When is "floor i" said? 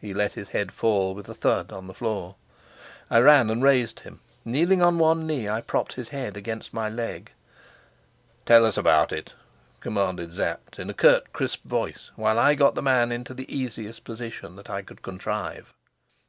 1.92-3.18